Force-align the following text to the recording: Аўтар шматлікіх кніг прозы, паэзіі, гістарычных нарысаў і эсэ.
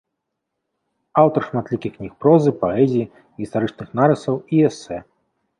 Аўтар 1.23 1.41
шматлікіх 1.49 1.91
кніг 1.97 2.11
прозы, 2.23 2.55
паэзіі, 2.63 3.07
гістарычных 3.45 3.87
нарысаў 4.01 4.35
і 4.57 4.65
эсэ. 4.73 4.97